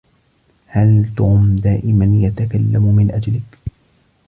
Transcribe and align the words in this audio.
هل 0.67 1.09
توم 1.17 1.55
دائما 1.55 2.05
يتكلم 2.27 2.95
من 2.95 3.11
أجلك؟ 3.11 3.57